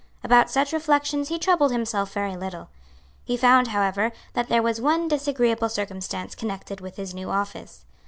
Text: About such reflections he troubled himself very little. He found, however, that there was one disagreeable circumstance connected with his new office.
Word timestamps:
About 0.23 0.49
such 0.49 0.73
reflections 0.73 1.27
he 1.29 1.37
troubled 1.37 1.71
himself 1.71 2.11
very 2.11 2.35
little. 2.35 2.69
He 3.23 3.37
found, 3.37 3.67
however, 3.67 4.11
that 4.33 4.49
there 4.49 4.63
was 4.63 4.81
one 4.81 5.07
disagreeable 5.07 5.69
circumstance 5.69 6.33
connected 6.33 6.81
with 6.81 6.95
his 6.95 7.13
new 7.13 7.29
office. 7.29 7.85